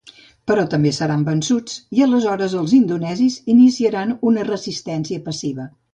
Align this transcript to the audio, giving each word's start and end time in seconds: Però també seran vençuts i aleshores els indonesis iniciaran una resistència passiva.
Però 0.51 0.61
també 0.69 0.93
seran 0.99 1.25
vençuts 1.27 1.75
i 1.97 2.01
aleshores 2.05 2.57
els 2.61 2.73
indonesis 2.79 3.39
iniciaran 3.57 4.15
una 4.33 4.47
resistència 4.53 5.25
passiva. 5.29 5.69